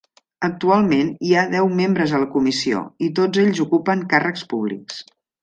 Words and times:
Actualment 0.45 1.11
hi 1.27 1.33
ha 1.35 1.43
deu 1.51 1.69
membres 1.81 2.15
a 2.15 2.21
la 2.23 2.29
Comissió, 2.37 2.81
i 3.09 3.11
tots 3.21 3.43
ells 3.45 3.63
ocupen 3.67 4.03
càrrecs 4.17 4.49
públics. 4.57 4.99